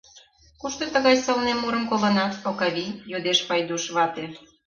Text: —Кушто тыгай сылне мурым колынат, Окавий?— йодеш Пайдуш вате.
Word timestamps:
—Кушто 0.61 0.83
тыгай 0.93 1.17
сылне 1.23 1.53
мурым 1.55 1.85
колынат, 1.91 2.33
Окавий?— 2.49 2.95
йодеш 3.11 3.39
Пайдуш 3.47 3.83
вате. 3.95 4.25